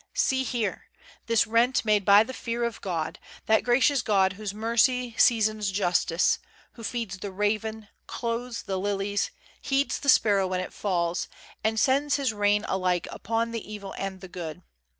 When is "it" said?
10.59-10.73